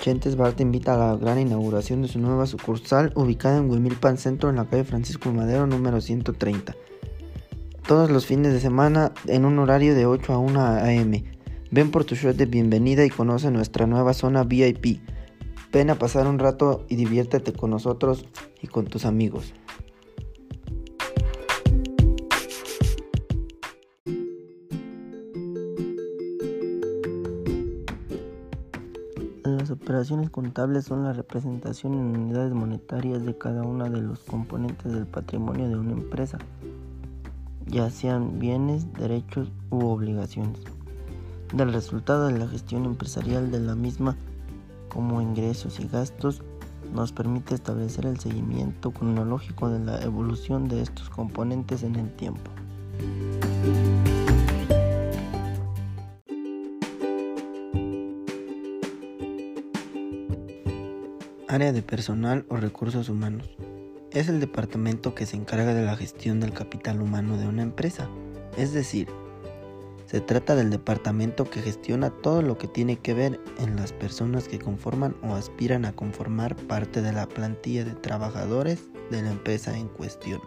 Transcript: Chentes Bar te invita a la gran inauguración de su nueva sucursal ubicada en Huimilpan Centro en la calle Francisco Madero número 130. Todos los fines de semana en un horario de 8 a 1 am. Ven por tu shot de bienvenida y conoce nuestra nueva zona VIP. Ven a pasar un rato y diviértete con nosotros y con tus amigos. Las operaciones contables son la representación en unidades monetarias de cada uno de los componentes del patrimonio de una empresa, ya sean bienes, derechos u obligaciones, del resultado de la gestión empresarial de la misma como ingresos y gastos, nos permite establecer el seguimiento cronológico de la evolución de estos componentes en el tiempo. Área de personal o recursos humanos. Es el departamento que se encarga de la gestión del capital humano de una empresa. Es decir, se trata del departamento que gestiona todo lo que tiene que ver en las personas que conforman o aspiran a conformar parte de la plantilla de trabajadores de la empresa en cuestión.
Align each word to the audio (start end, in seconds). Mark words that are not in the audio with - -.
Chentes 0.00 0.34
Bar 0.34 0.54
te 0.54 0.62
invita 0.62 0.94
a 0.94 1.12
la 1.12 1.16
gran 1.18 1.38
inauguración 1.38 2.00
de 2.00 2.08
su 2.08 2.18
nueva 2.18 2.46
sucursal 2.46 3.12
ubicada 3.16 3.58
en 3.58 3.70
Huimilpan 3.70 4.16
Centro 4.16 4.48
en 4.48 4.56
la 4.56 4.64
calle 4.64 4.84
Francisco 4.84 5.30
Madero 5.30 5.66
número 5.66 6.00
130. 6.00 6.74
Todos 7.86 8.10
los 8.10 8.24
fines 8.24 8.54
de 8.54 8.60
semana 8.60 9.12
en 9.26 9.44
un 9.44 9.58
horario 9.58 9.94
de 9.94 10.06
8 10.06 10.32
a 10.32 10.38
1 10.38 10.60
am. 10.60 11.22
Ven 11.70 11.90
por 11.90 12.04
tu 12.04 12.14
shot 12.14 12.34
de 12.34 12.46
bienvenida 12.46 13.04
y 13.04 13.10
conoce 13.10 13.50
nuestra 13.50 13.86
nueva 13.86 14.14
zona 14.14 14.42
VIP. 14.42 15.02
Ven 15.70 15.90
a 15.90 15.96
pasar 15.96 16.26
un 16.26 16.38
rato 16.38 16.86
y 16.88 16.96
diviértete 16.96 17.52
con 17.52 17.68
nosotros 17.68 18.24
y 18.62 18.68
con 18.68 18.86
tus 18.86 19.04
amigos. 19.04 19.52
Las 29.44 29.70
operaciones 29.70 30.28
contables 30.28 30.84
son 30.84 31.04
la 31.04 31.14
representación 31.14 31.94
en 31.94 32.14
unidades 32.14 32.52
monetarias 32.52 33.24
de 33.24 33.38
cada 33.38 33.62
uno 33.62 33.88
de 33.88 34.02
los 34.02 34.18
componentes 34.20 34.92
del 34.92 35.06
patrimonio 35.06 35.66
de 35.66 35.76
una 35.76 35.92
empresa, 35.92 36.36
ya 37.66 37.88
sean 37.88 38.38
bienes, 38.38 38.92
derechos 38.92 39.50
u 39.70 39.86
obligaciones, 39.86 40.60
del 41.54 41.72
resultado 41.72 42.26
de 42.26 42.38
la 42.38 42.48
gestión 42.48 42.84
empresarial 42.84 43.50
de 43.50 43.60
la 43.60 43.74
misma 43.74 44.14
como 44.90 45.22
ingresos 45.22 45.80
y 45.80 45.88
gastos, 45.88 46.42
nos 46.92 47.12
permite 47.12 47.54
establecer 47.54 48.04
el 48.04 48.18
seguimiento 48.18 48.90
cronológico 48.90 49.70
de 49.70 49.78
la 49.78 50.02
evolución 50.02 50.68
de 50.68 50.82
estos 50.82 51.08
componentes 51.08 51.82
en 51.82 51.96
el 51.96 52.14
tiempo. 52.14 52.50
Área 61.50 61.72
de 61.72 61.82
personal 61.82 62.46
o 62.48 62.58
recursos 62.58 63.08
humanos. 63.08 63.50
Es 64.12 64.28
el 64.28 64.38
departamento 64.38 65.16
que 65.16 65.26
se 65.26 65.34
encarga 65.34 65.74
de 65.74 65.84
la 65.84 65.96
gestión 65.96 66.38
del 66.38 66.52
capital 66.52 67.02
humano 67.02 67.36
de 67.38 67.48
una 67.48 67.62
empresa. 67.62 68.08
Es 68.56 68.72
decir, 68.72 69.08
se 70.06 70.20
trata 70.20 70.54
del 70.54 70.70
departamento 70.70 71.50
que 71.50 71.60
gestiona 71.60 72.10
todo 72.10 72.40
lo 72.42 72.56
que 72.56 72.68
tiene 72.68 72.98
que 72.98 73.14
ver 73.14 73.40
en 73.58 73.74
las 73.74 73.92
personas 73.92 74.46
que 74.46 74.60
conforman 74.60 75.16
o 75.24 75.34
aspiran 75.34 75.86
a 75.86 75.92
conformar 75.92 76.54
parte 76.54 77.02
de 77.02 77.12
la 77.12 77.28
plantilla 77.28 77.84
de 77.84 77.96
trabajadores 77.96 78.84
de 79.10 79.20
la 79.20 79.32
empresa 79.32 79.76
en 79.76 79.88
cuestión. 79.88 80.40